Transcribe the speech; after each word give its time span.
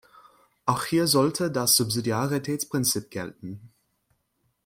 Auch 0.65 0.85
hier 0.85 1.05
sollte 1.05 1.51
das 1.51 1.75
Subsidiaritätsprinzip 1.77 3.11
gelten. 3.11 3.71